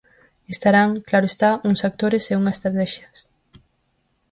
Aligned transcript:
Estarán, 0.53 0.89
claro 1.09 1.27
está, 1.31 1.49
uns 1.69 1.81
actores 1.89 2.23
e 2.31 2.33
unha 2.39 2.53
estratexias. 2.55 3.17